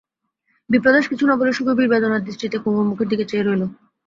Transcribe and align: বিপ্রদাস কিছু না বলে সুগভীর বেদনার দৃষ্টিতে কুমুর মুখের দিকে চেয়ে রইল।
বিপ্রদাস 0.69 1.05
কিছু 1.07 1.23
না 1.27 1.35
বলে 1.39 1.51
সুগভীর 1.53 1.91
বেদনার 1.91 2.25
দৃষ্টিতে 2.27 2.57
কুমুর 2.57 2.85
মুখের 2.89 3.07
দিকে 3.11 3.25
চেয়ে 3.25 3.45
রইল। 3.45 3.63